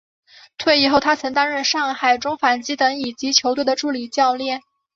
[0.57, 4.61] 退役后他曾经担任上海中纺机等乙级球队的助理教练。